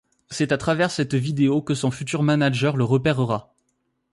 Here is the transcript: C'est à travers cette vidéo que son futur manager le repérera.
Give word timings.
C'est 0.31 0.51
à 0.51 0.57
travers 0.57 0.89
cette 0.89 1.13
vidéo 1.13 1.61
que 1.61 1.75
son 1.75 1.91
futur 1.91 2.23
manager 2.23 2.75
le 2.75 2.83
repérera. 2.83 3.53